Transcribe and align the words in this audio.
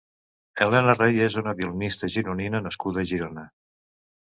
Elena 0.65 0.95
Rey 0.99 1.19
és 1.25 1.35
una 1.43 1.53
violinista 1.59 2.11
gironina 2.15 2.65
nascuda 2.71 3.05
a 3.07 3.09
Girona. 3.13 3.47